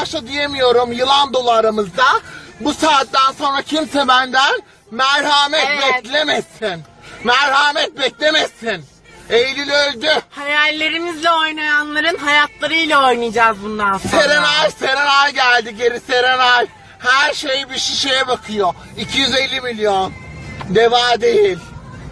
arkadaşla 0.00 0.26
diyemiyorum. 0.28 0.92
Yılan 0.92 1.32
dolu 1.32 1.50
aramızda. 1.50 2.04
Bu 2.60 2.74
saatten 2.74 3.32
sonra 3.38 3.62
kimse 3.62 4.08
benden 4.08 4.60
merhamet 4.90 5.66
Evet. 5.68 6.04
beklemesin. 6.04 6.82
Merhamet 7.24 7.98
beklemesin. 7.98 8.84
Eylül 9.30 9.70
öldü. 9.70 10.08
Hayallerimizle 10.30 11.30
oynayanların 11.30 12.16
hayatlarıyla 12.18 13.06
oynayacağız 13.08 13.62
bundan 13.62 13.98
sonra. 13.98 14.22
Serenay, 14.22 14.70
Serenay 14.70 15.32
geldi 15.32 15.76
geri 15.76 16.00
Serenay. 16.00 16.66
Her 16.98 17.34
şey 17.34 17.70
bir 17.70 17.78
şişeye 17.78 18.28
bakıyor. 18.28 18.74
250 18.98 19.60
milyon. 19.60 20.12
Deva 20.68 21.20
değil. 21.20 21.58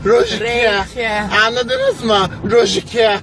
Rojike. 0.05 0.45
Rejike. 0.45 1.23
Anladınız 1.47 2.05
mı? 2.05 2.31
Rojike. 2.51 3.19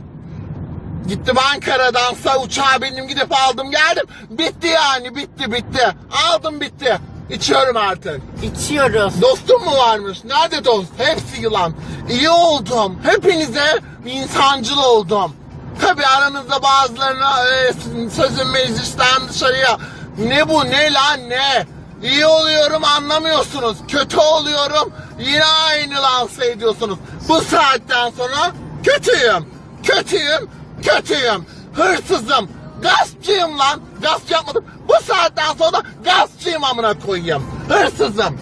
Gittim 1.08 1.36
Ankara'dan 1.54 2.14
sağ 2.14 2.42
uçağa 2.42 2.82
bindim 2.82 3.08
gidip 3.08 3.32
aldım 3.32 3.72
geldim. 3.72 4.06
Bitti 4.30 4.68
yani 4.68 5.16
bitti 5.16 5.52
bitti. 5.52 5.96
Aldım 6.30 6.62
bitti. 6.62 7.00
İçiyorum 7.30 7.78
artık. 7.78 8.22
İçiyoruz. 8.44 9.22
Dostum 9.22 9.64
mu 9.64 9.78
varmış? 9.78 10.24
Nerede 10.24 10.66
dost? 10.66 10.90
Hepsi 10.98 11.42
yılan. 11.42 11.74
İyi 12.10 12.30
oldum. 12.30 13.00
Hepinize 13.04 13.80
insancıl 14.06 14.78
oldum. 14.78 15.36
Tabi 15.82 16.06
aranızda 16.06 16.64
bazılarına 16.64 17.48
e, 17.48 17.74
sözün 18.10 18.48
meclisten 18.48 19.30
dışarıya 19.30 19.78
ne 20.18 20.50
bu 20.50 20.66
ne 20.66 20.94
lan 20.94 21.30
ne? 21.30 21.66
İyi 22.04 22.26
oluyorum 22.26 22.84
anlamıyorsunuz. 22.84 23.78
Kötü 23.88 24.18
oluyorum 24.18 24.94
yine 25.20 25.46
aynı 25.46 25.94
lanse 26.04 26.46
ediyorsunuz. 26.46 26.98
Bu 27.30 27.42
saatten 27.42 28.12
sonra 28.18 28.52
kötüyüm. 28.84 29.46
Kötüyüm. 29.84 30.50
Kötüyüm. 30.86 31.46
Hırsızım. 31.74 32.50
Gaspçıyım 32.82 33.60
lan. 33.60 33.82
Gasp 34.02 34.32
yapmadım. 34.32 34.66
Bu 34.88 34.94
saatten 35.14 35.54
sonra 35.58 35.84
gaspçıyım 36.04 36.64
amına 36.64 37.00
koyayım. 37.00 37.44
Hırsızım. 37.70 38.40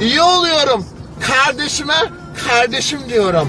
İyi 0.00 0.22
oluyorum. 0.22 0.86
Kardeşime 1.20 1.94
kardeşim 2.48 3.00
diyorum. 3.08 3.48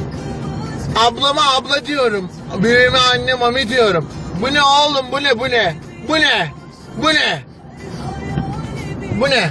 Ablama 1.08 1.42
abla 1.58 1.86
diyorum. 1.86 2.32
Büyüğüme 2.64 3.00
anne 3.14 3.34
mami 3.34 3.70
diyorum. 3.70 4.10
Bu 4.42 4.54
ne 4.54 4.64
oğlum 4.64 5.06
bu 5.12 5.24
ne 5.24 5.40
bu 5.40 5.44
ne? 5.44 5.76
Bu 6.08 6.14
ne? 6.16 6.52
Bu 7.04 7.08
ne? 7.08 7.44
Bu 9.22 9.30
ne? 9.30 9.50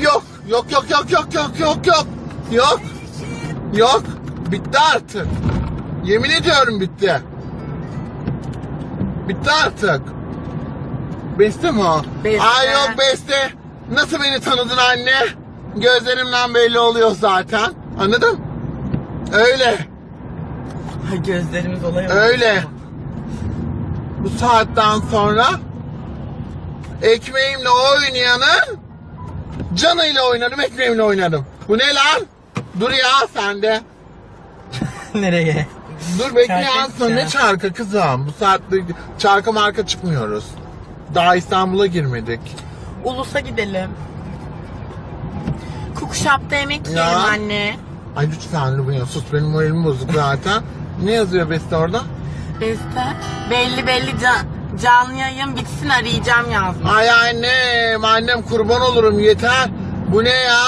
Yok 0.00 0.22
yok 0.48 0.66
yok 0.72 0.84
yok 0.90 1.10
yok 1.10 1.34
yok 1.34 1.58
yok 1.60 1.86
yok. 1.86 2.06
Yok. 2.52 2.80
Yok. 3.74 4.02
Bitti 4.50 4.78
artık. 4.78 5.26
Yemin 6.04 6.30
ediyorum 6.30 6.80
bitti. 6.80 7.20
Bitti 9.28 9.50
artık. 9.64 10.02
Beste 11.38 11.70
mi 11.70 11.84
o? 11.84 12.02
Beste. 12.24 12.42
Ay 12.42 12.72
yok 12.72 12.90
Beste. 12.98 13.50
Nasıl 13.92 14.20
beni 14.22 14.40
tanıdın 14.40 14.76
anne? 14.76 15.14
Gözlerimden 15.76 16.54
belli 16.54 16.78
oluyor 16.78 17.10
zaten. 17.10 17.72
Anladın? 18.00 18.40
Öyle. 19.32 19.78
Ay 21.12 21.22
gözlerimiz 21.22 21.84
olay. 21.84 22.06
Öyle. 22.06 22.64
Bu 24.18 24.30
saatten 24.30 25.00
sonra 25.10 25.46
ekmeğimle 27.02 27.68
oynayanı 27.68 28.76
canıyla 29.74 30.22
oynarım, 30.30 30.60
ekmeğimle 30.60 31.02
oynarım. 31.02 31.46
Bu 31.68 31.78
ne 31.78 31.94
lan? 31.94 32.22
Dur 32.80 32.90
ya 32.90 33.28
sen 33.34 33.62
de. 33.62 33.80
Nereye? 35.14 35.66
Dur 36.18 36.36
bekle. 36.36 36.66
Sonra 36.98 37.14
ne 37.14 37.28
çarkı 37.28 37.72
kızım? 37.72 38.26
Bu 38.26 38.32
saatte 38.44 38.76
çarkı 39.18 39.52
marka 39.52 39.86
çıkmıyoruz. 39.86 40.44
Daha 41.14 41.36
İstanbul'a 41.36 41.86
girmedik. 41.86 42.40
Ulus'a 43.04 43.40
gidelim. 43.40 43.90
Kukuşap'ta 45.94 46.56
yemek 46.56 46.86
Ya. 46.86 46.92
yiyelim 46.92 47.24
anne. 47.32 47.76
Ay 48.16 48.26
lütfen 48.30 48.78
Lübünya 48.78 49.06
sus 49.06 49.24
benim 49.32 49.44
moralim 49.46 49.84
bozuk 49.84 50.10
zaten. 50.14 50.62
ne 51.04 51.12
yazıyor 51.12 51.50
Beste 51.50 51.76
orada? 51.76 52.00
Beste 52.60 53.04
belli 53.50 53.86
belli 53.86 54.20
can, 54.20 54.36
canlı 54.82 55.14
yayın 55.14 55.56
bitsin 55.56 55.88
arayacağım 55.88 56.50
yazmış. 56.52 56.90
Ay 56.92 57.10
annem, 57.10 58.04
annem 58.04 58.42
kurban 58.42 58.80
olurum 58.80 59.18
yeter. 59.18 59.68
Bu 60.08 60.24
ne 60.24 60.30
ya? 60.30 60.62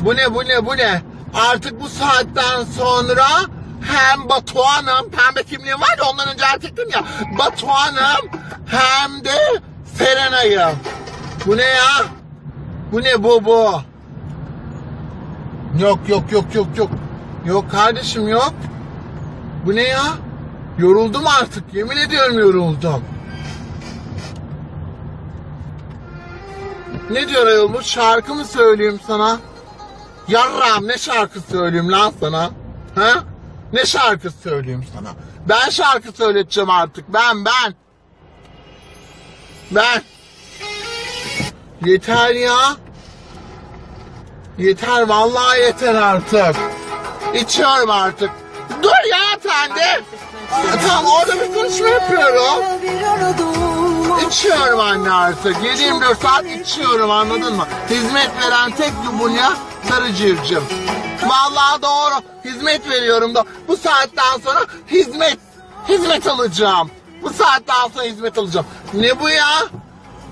Bu 0.00 0.16
ne, 0.16 0.34
bu 0.34 0.44
ne, 0.44 0.66
bu 0.66 0.76
ne? 0.76 1.02
Artık 1.50 1.80
bu 1.80 1.88
saatten 1.88 2.64
sonra 2.78 3.26
hem 3.86 4.28
Batuhan'ım, 4.28 5.10
pembe 5.10 5.42
kimliğim 5.42 5.80
var 5.80 5.98
ya 5.98 6.04
ondan 6.10 6.28
önce 6.28 6.44
erkektim 6.44 6.88
ya. 6.94 7.04
Batuhan'ım 7.38 8.30
hem 8.66 9.24
de 9.24 9.60
Serenay'ım. 9.98 10.78
Bu 11.46 11.56
ne 11.56 11.62
ya? 11.62 12.04
Bu 12.92 13.02
ne 13.02 13.22
bu 13.22 13.44
bu? 13.44 13.80
Yok 15.80 15.98
yok 16.08 16.32
yok 16.32 16.54
yok 16.54 16.66
yok. 16.76 16.90
Yok 17.46 17.70
kardeşim 17.70 18.28
yok. 18.28 18.54
Bu 19.66 19.76
ne 19.76 19.82
ya? 19.82 20.02
Yoruldum 20.78 21.26
artık. 21.26 21.74
Yemin 21.74 21.96
ediyorum 21.96 22.38
yoruldum. 22.38 23.04
Ne 27.10 27.28
diyor 27.28 27.46
ayol 27.46 27.74
bu? 27.74 27.82
Şarkı 27.82 28.34
mı 28.34 28.44
söyleyeyim 28.44 29.00
sana? 29.06 29.38
Yarram 30.28 30.88
ne 30.88 30.98
şarkı 30.98 31.40
söyleyeyim 31.40 31.92
lan 31.92 32.12
sana? 32.20 32.50
Ha? 32.94 33.24
Ne 33.72 33.86
şarkı 33.86 34.30
söyleyeyim 34.30 34.84
sana? 34.94 35.14
Ben 35.48 35.70
şarkı 35.70 36.12
söyleteceğim 36.12 36.70
artık. 36.70 37.04
Ben 37.08 37.44
ben. 37.44 37.74
Ben. 39.70 40.02
Yeter 41.84 42.34
ya. 42.34 42.76
Yeter 44.58 45.08
vallahi 45.08 45.60
yeter 45.60 45.94
artık. 45.94 46.56
İçiyorum 47.34 47.90
artık. 47.90 48.30
Dur 48.82 49.10
ya 49.10 49.38
sen 49.42 49.76
de. 49.76 50.00
Tamam 50.86 51.06
orada 51.06 51.34
bir 51.40 51.54
konuşma 51.54 51.88
yapıyorum. 51.88 52.64
İçiyorum 54.28 54.80
anne 54.80 55.10
artık. 55.10 55.56
7-24 55.56 56.22
saat 56.22 56.44
içiyorum 56.46 57.10
anladın 57.10 57.56
mı? 57.56 57.66
Hizmet 57.90 58.30
veren 58.42 58.70
tek 58.70 58.92
Lubunya 59.06 59.52
sarı 59.88 60.14
civciv. 60.14 60.60
Vallahi 61.28 61.82
doğru. 61.82 62.14
Hizmet 62.44 62.88
veriyorum 62.90 63.34
da 63.34 63.44
bu 63.68 63.76
saatten 63.76 64.40
sonra 64.44 64.60
hizmet 64.90 65.38
hizmet 65.88 66.26
alacağım. 66.26 66.90
Bu 67.22 67.32
saatten 67.32 67.88
sonra 67.94 68.04
hizmet 68.04 68.38
alacağım. 68.38 68.66
Ne 68.94 69.20
bu 69.20 69.30
ya? 69.30 69.68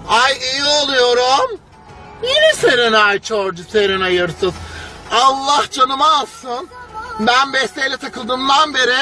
Ay 0.09 0.33
iyi 0.33 0.65
oluyorum. 0.65 1.61
Yine 2.23 2.53
Serenay 2.55 3.19
Çorcu, 3.21 3.65
Serenay 3.65 4.19
Hırsız. 4.19 4.55
Allah 5.13 5.65
canımı 5.71 6.07
alsın. 6.07 6.69
Ben 7.21 7.53
besteyle 7.53 7.97
takıldığımdan 7.97 8.75
beri 8.75 8.97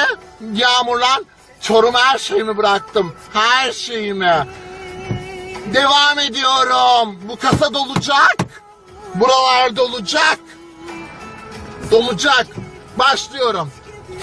Yağmurlan 0.53 1.25
Çorum 1.63 1.95
her 1.95 2.17
şeyimi 2.17 2.57
bıraktım. 2.57 3.15
Her 3.33 3.71
şeyimi. 3.71 4.47
Devam 5.73 6.19
ediyorum. 6.19 7.19
Bu 7.29 7.35
kasa 7.35 7.73
dolacak. 7.73 8.35
Buralar 9.15 9.75
dolacak. 9.75 10.39
Dolacak. 11.91 12.47
Başlıyorum. 12.99 13.71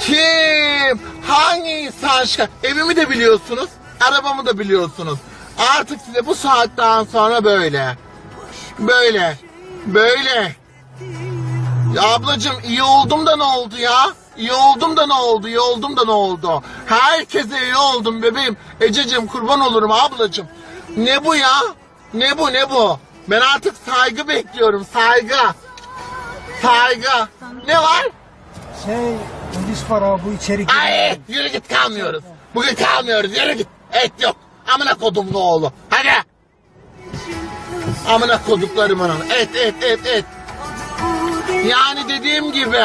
Kim? 0.00 1.00
Hangi 1.26 1.70
insan 1.70 2.24
şika- 2.24 2.48
Evimi 2.62 2.96
de 2.96 3.10
biliyorsunuz. 3.10 3.68
Arabamı 4.00 4.46
da 4.46 4.58
biliyorsunuz. 4.58 5.18
Artık 5.78 6.00
size 6.00 6.26
bu 6.26 6.34
saatten 6.34 7.04
sonra 7.04 7.44
böyle. 7.44 7.96
Böyle. 8.78 9.38
Böyle. 9.86 10.56
Ya 11.94 12.02
ablacım 12.14 12.52
iyi 12.64 12.82
oldum 12.82 13.26
da 13.26 13.36
ne 13.36 13.42
oldu 13.42 13.74
ya? 13.78 14.06
İyi 14.36 14.52
oldum 14.52 14.96
da 14.96 15.06
ne 15.06 15.12
oldu? 15.14 15.48
İyi 15.48 15.60
oldum 15.60 15.96
da 15.96 16.04
ne 16.04 16.10
oldu? 16.10 16.62
Herkese 16.86 17.62
iyi 17.64 17.76
oldum 17.76 18.22
bebeğim. 18.22 18.56
Ececiğim 18.80 19.26
kurban 19.26 19.60
olurum 19.60 19.92
ablacım. 19.92 20.46
Ne 20.96 21.24
bu 21.24 21.34
ya? 21.34 21.60
Ne 22.14 22.38
bu 22.38 22.52
ne 22.52 22.70
bu? 22.70 22.98
Ben 23.28 23.40
artık 23.40 23.74
saygı 23.90 24.28
bekliyorum 24.28 24.86
saygı. 24.92 25.36
Saygı. 26.62 27.28
Ne 27.66 27.78
var? 27.78 28.02
Şey, 28.84 29.16
polis 29.54 29.84
para 29.88 30.24
bu 30.24 30.32
içeri 30.32 30.66
gir. 30.66 30.74
Ay 30.82 31.18
yürü 31.28 31.48
git 31.48 31.68
kalmıyoruz. 31.68 32.24
Bugün 32.54 32.74
kalmıyoruz 32.74 33.36
yürü 33.36 33.52
git. 33.52 33.66
Et 33.92 34.12
yok. 34.22 34.36
Amına 34.74 34.94
kodumlu 34.94 35.38
oğlu. 35.38 35.72
Hadi. 35.90 36.26
Amına 38.08 38.42
koduklarımın 38.44 39.08
oğlu. 39.08 39.24
Et 39.32 39.56
et 39.56 39.84
et 39.84 40.06
et. 40.06 40.24
Yani 41.66 42.08
dediğim 42.08 42.52
gibi 42.52 42.82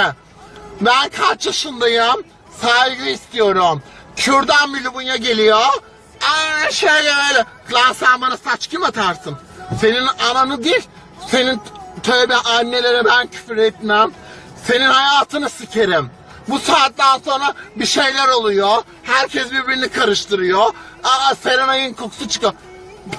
ben 0.82 1.10
kaç 1.10 1.46
yaşındayım? 1.46 2.24
Saygı 2.62 3.04
istiyorum. 3.10 3.84
Kürdan 4.16 4.74
bir 4.74 4.84
lubunya 4.84 5.16
geliyor. 5.16 5.60
Aa, 6.22 6.72
şöyle 6.72 7.10
böyle. 7.10 7.46
Lan 7.72 7.94
sen 7.94 8.22
bana 8.22 8.38
saç 8.38 8.68
kim 8.68 8.84
atarsın? 8.84 9.38
Senin 9.82 10.08
ananı 10.30 10.64
değil. 10.64 10.88
Senin 11.28 11.62
tövbe 12.04 12.36
annelere 12.36 13.06
ben 13.06 13.28
küfür 13.28 13.58
etmem. 13.58 14.12
Senin 14.68 14.86
hayatını 14.86 15.50
sikerim. 15.50 16.10
Bu 16.48 16.60
saatten 16.60 17.20
sonra 17.26 17.54
bir 17.76 17.86
şeyler 17.86 18.28
oluyor. 18.28 18.84
Herkes 19.04 19.52
birbirini 19.52 19.90
karıştırıyor. 19.90 20.74
Aa 21.04 21.36
Serenay'ın 21.36 21.94
kokusu 21.94 22.30
çıkıyor. 22.30 22.54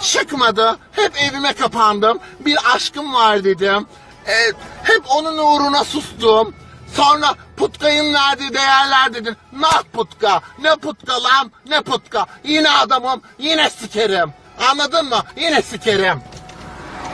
Çıkmadı. 0.03 0.79
Hep 0.93 1.13
evime 1.23 1.53
kapandım. 1.53 2.19
Bir 2.41 2.59
aşkım 2.75 3.15
var 3.15 3.45
dedim. 3.45 3.87
Ee, 4.27 4.53
hep 4.83 5.03
onun 5.09 5.39
uğruna 5.39 5.85
sustum. 5.85 6.55
Sonra 6.95 7.35
putkayın 7.57 8.15
verdiği 8.15 8.55
değerler 8.55 9.15
dedin. 9.15 9.37
Nah 9.53 9.83
putka. 9.93 10.41
Ne 10.63 10.77
putka 10.77 11.23
lan? 11.23 11.53
Ne 11.69 11.83
putka? 11.83 12.27
Yine 12.45 12.71
adamım. 12.71 13.23
Yine 13.39 13.71
sikerim. 13.71 14.33
Anladın 14.71 15.09
mı? 15.09 15.23
Yine 15.37 15.63
sikerim. 15.63 16.21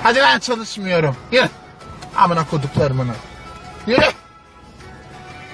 Hadi 0.02 0.20
ben 0.20 0.38
çalışmıyorum. 0.38 1.16
Yürü. 1.32 1.48
Amına 2.16 2.46
koduklarımını. 2.46 3.12
Yürü. 3.86 4.06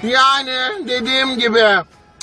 Yani 0.03 0.89
dediğim 0.89 1.39
gibi 1.39 1.65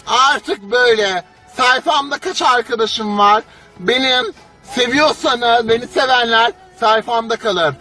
artık 0.07 0.61
böyle 0.71 1.23
sayfamda 1.57 2.17
kaç 2.17 2.41
arkadaşım 2.41 3.17
var. 3.17 3.43
Benim 3.79 4.25
seviyorsanız 4.63 5.69
beni 5.69 5.87
sevenler 5.87 6.51
sayfamda 6.79 7.35
kalır. 7.35 7.75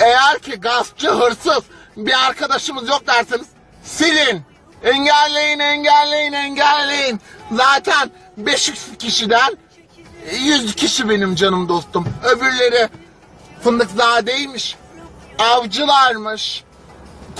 Eğer 0.00 0.38
ki 0.38 0.52
gaspçı 0.52 1.10
hırsız 1.10 1.64
bir 1.96 2.26
arkadaşımız 2.26 2.88
yok 2.88 3.06
derseniz 3.06 3.46
silin. 3.84 4.42
Engelleyin, 4.84 5.58
engelleyin, 5.58 6.32
engelleyin. 6.32 7.20
Zaten 7.52 8.10
500 8.36 8.98
kişiden 8.98 9.56
100 10.32 10.74
kişi 10.74 11.08
benim 11.08 11.34
canım 11.34 11.68
dostum. 11.68 12.08
Öbürleri 12.24 12.88
fındıkzadeymiş, 13.64 14.76
avcılarmış, 15.38 16.64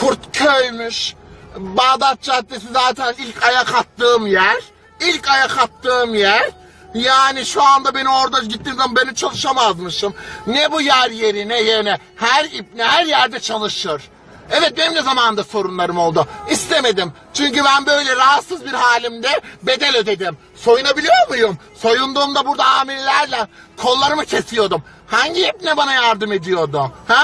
Kurtköy'müş. 0.00 1.15
Bağdat 1.56 2.23
Caddesi 2.23 2.67
zaten 2.73 3.15
ilk 3.19 3.43
ayak 3.43 3.75
attığım 3.75 4.26
yer. 4.26 4.62
İlk 5.00 5.29
ayak 5.29 5.59
attığım 5.59 6.15
yer. 6.15 6.50
Yani 6.94 7.47
şu 7.47 7.62
anda 7.62 7.94
beni 7.94 8.09
orada 8.09 8.38
gittiğim 8.38 8.76
zaman 8.76 8.97
beni 8.97 9.15
çalışamazmışım. 9.15 10.15
Ne 10.47 10.73
bu 10.73 10.81
yer 10.81 11.11
yeri 11.11 11.49
ne 11.49 11.61
yerine. 11.61 11.99
Her 12.17 12.44
ip 12.44 12.67
ne 12.77 12.85
her 12.85 13.05
yerde 13.05 13.41
çalışır. 13.41 14.03
Evet 14.50 14.77
benim 14.79 14.94
de 14.94 15.03
zamanında 15.03 15.44
sorunlarım 15.44 15.99
oldu. 15.99 16.27
İstemedim. 16.50 17.12
Çünkü 17.35 17.65
ben 17.65 17.87
böyle 17.87 18.17
rahatsız 18.17 18.65
bir 18.65 18.73
halimde 18.73 19.41
bedel 19.62 19.97
ödedim. 19.97 20.37
Soyunabiliyor 20.56 21.29
muyum? 21.29 21.59
Soyunduğumda 21.75 22.47
burada 22.47 22.65
amirlerle 22.65 23.47
kollarımı 23.77 24.25
kesiyordum. 24.25 24.82
Hangi 25.06 25.41
ip 25.47 25.62
ne 25.62 25.77
bana 25.77 25.93
yardım 25.93 26.33
ediyordu? 26.33 26.91
Ha? 27.09 27.23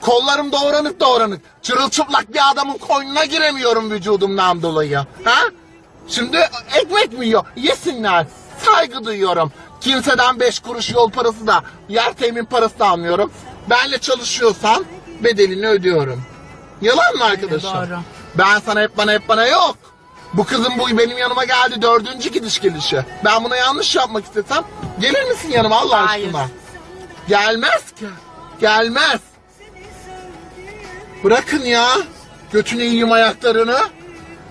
Kollarım 0.00 0.52
doğranık 0.52 1.00
doğranık. 1.00 1.40
Çırılçıplak 1.62 2.34
bir 2.34 2.50
adamın 2.50 2.78
koynuna 2.78 3.24
giremiyorum 3.24 3.90
vücudumdan 3.90 4.62
dolayı. 4.62 4.96
Ha? 5.24 5.38
Şimdi 6.08 6.48
ekmek 6.74 7.18
mi 7.18 7.26
yiyor? 7.26 7.44
Yesinler. 7.56 8.26
Saygı 8.64 9.04
duyuyorum. 9.04 9.52
Kimseden 9.80 10.40
beş 10.40 10.58
kuruş 10.60 10.90
yol 10.90 11.10
parası 11.10 11.46
da, 11.46 11.62
yer 11.88 12.12
temin 12.12 12.44
parası 12.44 12.78
da 12.78 12.86
almıyorum. 12.88 13.32
Benle 13.70 13.98
çalışıyorsan 13.98 14.84
bedelini 15.24 15.68
ödüyorum. 15.68 16.22
Yalan 16.82 17.16
mı 17.16 17.24
arkadaşım? 17.24 17.70
doğru. 17.74 17.98
Ben 18.38 18.58
sana 18.66 18.80
hep 18.80 18.96
bana 18.96 19.12
hep 19.12 19.28
bana 19.28 19.46
yok. 19.46 19.76
Bu 20.34 20.44
kızın 20.44 20.72
bu 20.78 20.98
benim 20.98 21.18
yanıma 21.18 21.44
geldi 21.44 21.82
dördüncü 21.82 22.30
gidiş 22.32 22.60
gelişi. 22.60 23.04
Ben 23.24 23.44
buna 23.44 23.56
yanlış 23.56 23.96
yapmak 23.96 24.24
istesem 24.24 24.64
gelir 25.00 25.24
misin 25.28 25.50
yanıma 25.50 25.76
Allah 25.80 26.08
Hayır. 26.10 26.26
aşkına? 26.26 26.46
Gelmez 27.28 27.92
ki. 27.98 28.06
Gelmez. 28.60 29.20
Bırakın 31.24 31.64
ya. 31.64 31.88
Götünü 32.52 32.82
yiyeyim 32.82 33.12
ayaklarını. 33.12 33.78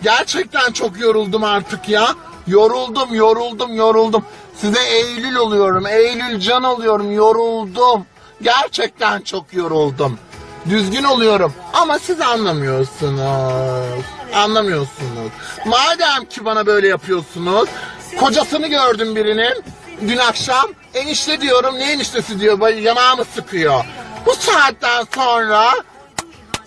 Gerçekten 0.03 0.71
çok 0.71 0.99
yoruldum 0.99 1.43
artık 1.43 1.89
ya. 1.89 2.15
Yoruldum, 2.47 3.13
yoruldum, 3.13 3.75
yoruldum. 3.75 4.25
Size 4.57 4.79
Eylül 4.83 5.35
oluyorum. 5.35 5.87
Eylül 5.87 6.39
can 6.39 6.63
oluyorum. 6.63 7.11
Yoruldum. 7.11 8.05
Gerçekten 8.41 9.21
çok 9.21 9.53
yoruldum. 9.53 10.19
Düzgün 10.69 11.03
oluyorum. 11.03 11.53
Ama 11.73 11.99
siz 11.99 12.21
anlamıyorsunuz. 12.21 13.21
Anlamıyorsunuz. 14.35 15.31
Madem 15.65 16.25
ki 16.29 16.45
bana 16.45 16.65
böyle 16.65 16.87
yapıyorsunuz. 16.87 17.69
Kocasını 18.19 18.67
gördüm 18.67 19.15
birinin. 19.15 19.63
Dün 20.07 20.17
akşam 20.17 20.65
enişte 20.93 21.41
diyorum. 21.41 21.75
Ne 21.79 21.91
eniştesi 21.91 22.39
diyor. 22.39 22.59
Böyle 22.59 22.81
Yanağımı 22.81 23.25
sıkıyor. 23.25 23.85
Bu 24.25 24.35
saatten 24.35 25.05
sonra 25.15 25.71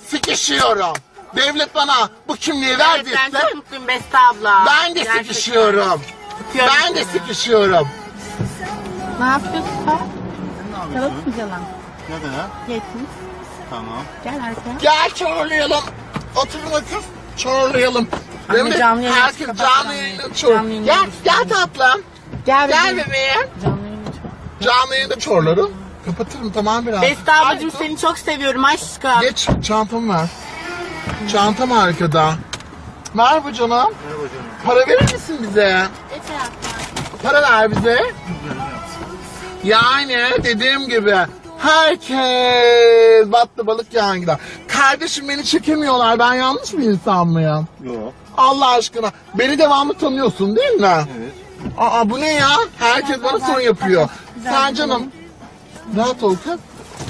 sıkışıyorum. 0.08 0.92
Devlet 1.36 1.74
bana 1.74 2.08
bu 2.28 2.36
kimliği 2.36 2.68
Evet, 2.68 2.78
ben 2.80 2.94
verdiyse 2.94 3.40
çok 3.42 3.54
mutluyum 3.54 3.88
Beste 3.88 4.18
abla. 4.18 4.64
ben 4.66 4.94
de 4.94 4.98
Gerçekten. 4.98 5.22
sıkışıyorum. 5.22 6.00
Öpüyorum 6.48 6.74
Ben 6.84 6.94
de 6.94 7.04
seni. 7.04 7.12
sıkışıyorum. 7.12 7.88
Ne 9.20 9.26
yapıyorsun 9.26 9.70
sen? 9.86 9.98
Ne 10.72 10.78
yapıyorsun? 10.78 10.94
Çalıp 10.94 11.26
mı 11.26 11.32
yalan? 11.40 11.60
Nerede 12.08 12.26
ya? 12.36 12.46
Geçsin. 12.68 13.08
Tamam. 13.70 14.02
Gel 14.24 14.34
arkaya. 14.34 14.78
Gel 14.82 15.10
çorlayalım. 15.14 15.84
Oturun 16.36 16.66
otur. 16.70 17.02
Çorlayalım. 17.36 18.08
Değil 18.52 18.62
Anne, 18.64 18.70
mi? 18.74 18.78
canlı 18.78 19.02
yayın 19.02 19.16
Herkes 19.16 19.46
kapat 19.46 19.58
canlı 19.68 19.94
yayın. 19.94 20.32
çor. 20.34 20.54
Canlı 20.54 20.68
yayın 20.70 20.84
Gel, 20.84 21.06
gel 21.24 21.48
tatlım. 21.48 22.02
Gel, 22.46 22.68
Gel 22.68 22.90
bebeğim. 22.96 23.08
bebeğim. 23.08 23.48
Canlı. 23.62 23.83
Canlı 24.64 24.94
yayında 24.94 25.18
çorlarım. 25.18 25.72
Kapatırım 26.06 26.52
tamam 26.52 26.86
biraz. 26.86 27.02
Beste 27.02 27.32
Ay, 27.32 27.70
seni 27.78 27.98
çok 27.98 28.18
seviyorum 28.18 28.64
aşkım. 28.64 29.20
Geç 29.20 29.48
çantamı 29.62 30.14
ver. 30.14 30.28
Çantam 31.32 31.72
arkada. 31.72 32.34
Ver 33.16 33.44
bu 33.44 33.52
canım. 33.52 33.70
Merhaba 33.70 34.28
canım. 34.28 34.46
Para 34.66 34.80
verir 34.80 35.12
misin 35.12 35.38
bize? 35.48 35.86
Para 37.22 37.42
ver 37.42 37.70
bize. 37.70 38.12
Yani 39.64 40.16
dediğim 40.44 40.88
gibi 40.88 41.16
herkes 41.58 43.32
battı 43.32 43.66
balık 43.66 43.94
yan 43.94 44.20
gider. 44.20 44.36
Kardeşim 44.68 45.28
beni 45.28 45.44
çekemiyorlar. 45.44 46.18
Ben 46.18 46.34
yanlış 46.34 46.72
bir 46.72 46.82
insan 46.82 47.26
mıyım? 47.26 47.68
Yok. 47.84 48.12
Allah 48.36 48.68
aşkına. 48.70 49.10
Beni 49.34 49.58
devamlı 49.58 49.94
tanıyorsun 49.94 50.56
değil 50.56 50.72
mi? 50.72 51.04
Evet. 51.18 51.32
Aa 51.78 52.10
bu 52.10 52.20
ne 52.20 52.32
ya? 52.32 52.48
Herkes 52.78 53.22
bana 53.22 53.38
son 53.40 53.60
yapıyor. 53.60 54.08
Sen 54.44 54.74
canım. 54.74 55.02
Rahat 55.96 56.22
ol 56.22 56.36
kız. 56.44 56.58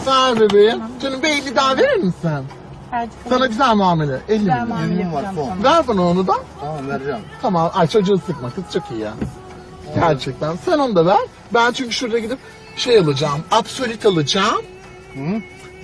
Ver 0.07 0.41
bebeğim. 0.41 0.81
Canım 1.03 1.23
bir 1.23 1.29
50 1.29 1.57
daha 1.57 1.77
verir 1.77 1.97
misin? 1.97 2.31
Hadi. 2.91 3.11
Sana 3.29 3.47
güzel 3.47 3.75
muamele. 3.75 4.21
50 4.29 4.39
Güzel 4.39 4.53
milyon. 4.53 4.69
muamele 4.69 4.93
Yemin 4.99 5.13
var 5.13 5.23
yapacağım 5.23 5.49
son. 5.49 5.63
sana. 5.63 5.77
Ver 5.79 5.89
bana 5.89 6.03
onu 6.03 6.27
da. 6.27 6.33
Tamam 6.61 6.89
vereceğim. 6.89 7.21
Tamam. 7.43 7.71
Ay 7.75 7.87
çocuğu 7.89 8.19
sıkma 8.27 8.51
kız 8.51 8.65
çok 8.73 8.91
iyi 8.91 9.01
ya. 9.01 9.15
Gerçekten. 9.95 10.57
Sen 10.65 10.79
onu 10.79 10.97
da 10.97 11.07
ver. 11.07 11.19
Ben 11.55 11.73
çünkü 11.73 11.93
şurada 11.93 12.19
gidip 12.19 12.39
şey 12.77 12.99
alacağım. 12.99 13.41
Absolut 13.51 14.07
alacağım. 14.07 14.63
Hı? 15.15 15.21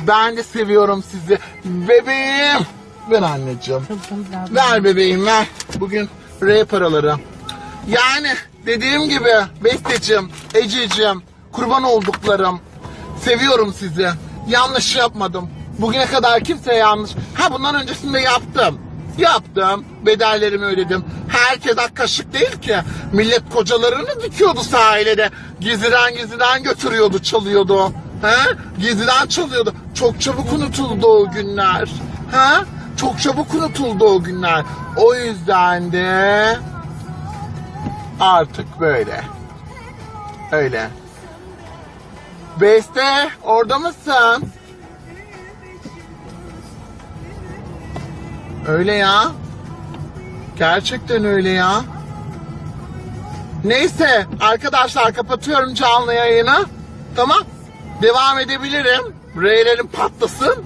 Ben 0.07 0.37
de 0.37 0.42
seviyorum 0.42 1.04
sizi. 1.11 1.38
Bebeğim. 1.64 2.66
Ver 3.11 3.23
anneciğim. 3.23 3.83
Çok 3.87 3.99
güzel. 4.25 4.47
Ver 4.50 4.85
bebeğim 4.85 5.26
ver. 5.26 5.47
Bugün 5.80 6.09
R 6.42 6.64
paraları. 6.64 7.14
Yani 7.88 8.28
dediğim 8.66 9.09
gibi 9.09 9.30
Besteciğim, 9.64 10.30
Ececiğim, 10.54 11.23
kurban 11.52 11.83
olduklarım. 11.83 12.61
Seviyorum 13.21 13.75
sizi. 13.78 14.09
Yanlış 14.49 14.97
yapmadım. 14.97 15.50
Bugüne 15.78 16.07
kadar 16.07 16.45
kimseye 16.45 16.78
yanlış. 16.78 17.11
Ha 17.35 17.52
bundan 17.52 17.75
öncesinde 17.75 18.21
yaptım. 18.21 18.78
Yaptım. 19.19 19.85
Bedellerimi 20.07 20.64
ödedim. 20.64 21.04
Herkes 21.28 21.78
ak 21.78 21.97
kaşık 21.97 22.33
değil 22.33 22.61
ki. 22.61 22.76
Millet 23.12 23.42
kocalarını 23.54 24.23
dikiyordu 24.23 24.61
sahilede. 24.62 25.30
Gizliden 25.61 26.16
gizliden 26.16 26.62
götürüyordu, 26.62 27.19
çalıyordu. 27.19 27.92
Ha? 28.23 28.37
Gizliden 28.78 29.26
çalıyordu. 29.26 29.75
Çok 29.95 30.21
çabuk 30.21 30.52
unutuldu 30.52 31.07
o 31.07 31.30
günler. 31.30 31.88
Ha? 32.33 32.64
Çok 32.97 33.21
çabuk 33.21 33.54
unutuldu 33.54 34.04
o 34.04 34.23
günler. 34.23 34.64
O 34.97 35.14
yüzden 35.14 35.92
de 35.92 36.57
artık 38.21 38.80
böyle. 38.80 39.21
Öyle. 40.52 40.90
Beste 42.57 43.28
orada 43.42 43.78
mısın? 43.78 44.52
Öyle 48.69 48.95
ya. 48.95 49.33
Gerçekten 50.59 51.25
öyle 51.25 51.50
ya. 51.50 51.83
Neyse 53.64 54.26
arkadaşlar 54.40 55.14
kapatıyorum 55.14 55.75
canlı 55.75 56.14
yayını. 56.14 56.64
Tamam. 57.16 57.42
Devam 58.02 58.38
edebilirim. 58.38 59.14
R'lerim 59.37 59.87
patlasın. 59.87 60.64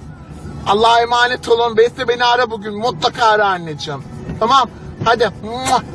Allah'a 0.67 1.01
emanet 1.01 1.49
olun. 1.49 1.77
Beste 1.77 2.07
beni 2.07 2.23
ara 2.25 2.51
bugün. 2.51 2.77
Mutlaka 2.77 3.25
ara 3.25 3.47
anneciğim. 3.47 4.03
Tamam. 4.39 4.69
Hadi. 5.05 5.29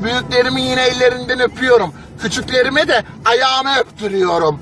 Büyüklerimi 0.03 0.63
yine 0.63 0.83
ellerinden 0.83 1.41
öpüyorum. 1.41 1.95
Küçüklerime 2.23 2.89
de 2.89 3.05
ayağını 3.25 3.77
öptürüyorum. 3.79 4.61